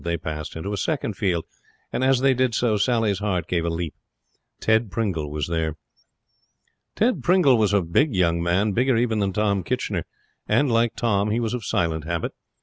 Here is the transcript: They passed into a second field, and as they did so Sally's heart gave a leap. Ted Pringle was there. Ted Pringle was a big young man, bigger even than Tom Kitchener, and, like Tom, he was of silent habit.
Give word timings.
They 0.03 0.17
passed 0.17 0.55
into 0.55 0.73
a 0.73 0.77
second 0.77 1.15
field, 1.15 1.45
and 1.93 2.03
as 2.03 2.21
they 2.21 2.33
did 2.33 2.55
so 2.55 2.75
Sally's 2.75 3.19
heart 3.19 3.47
gave 3.47 3.65
a 3.65 3.69
leap. 3.69 3.93
Ted 4.59 4.89
Pringle 4.89 5.29
was 5.29 5.45
there. 5.45 5.75
Ted 6.95 7.21
Pringle 7.21 7.55
was 7.59 7.71
a 7.71 7.83
big 7.83 8.15
young 8.15 8.41
man, 8.41 8.71
bigger 8.71 8.97
even 8.97 9.19
than 9.19 9.31
Tom 9.31 9.61
Kitchener, 9.61 10.05
and, 10.47 10.71
like 10.71 10.95
Tom, 10.95 11.29
he 11.29 11.39
was 11.39 11.53
of 11.53 11.63
silent 11.63 12.05
habit. 12.05 12.31